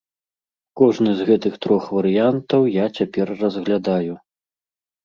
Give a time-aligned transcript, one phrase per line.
[0.81, 4.13] Кожны з гэтых трох варыянтаў я цяпер разглядаю.